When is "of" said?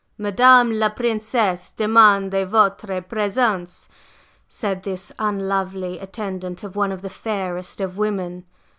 6.63-6.75, 6.91-7.03, 7.79-7.99